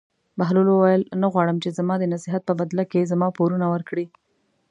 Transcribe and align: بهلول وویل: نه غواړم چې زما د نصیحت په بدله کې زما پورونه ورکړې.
بهلول 0.39 0.67
وویل: 0.69 1.03
نه 1.21 1.27
غواړم 1.33 1.57
چې 1.63 1.69
زما 1.77 1.95
د 1.99 2.03
نصیحت 2.13 2.41
په 2.45 2.53
بدله 2.59 2.83
کې 2.91 3.09
زما 3.11 3.27
پورونه 3.37 3.65
ورکړې. 3.73 4.05